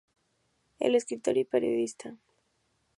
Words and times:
Es 0.79 0.95
escritor 0.95 1.37
y 1.37 1.43
periodista. 1.43 2.15